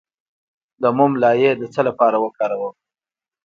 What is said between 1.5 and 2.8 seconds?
د څه لپاره وکاروم؟